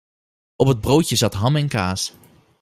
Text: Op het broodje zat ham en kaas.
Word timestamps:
Op 0.55 0.67
het 0.67 0.81
broodje 0.81 1.15
zat 1.15 1.33
ham 1.33 1.55
en 1.55 1.67
kaas. 1.67 2.13